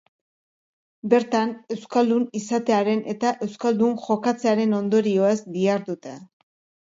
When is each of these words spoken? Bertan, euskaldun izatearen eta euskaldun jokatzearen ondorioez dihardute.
Bertan, 1.11 1.51
euskaldun 1.75 2.23
izatearen 2.39 3.03
eta 3.13 3.33
euskaldun 3.47 3.93
jokatzearen 4.07 4.73
ondorioez 4.81 5.37
dihardute. 5.59 6.15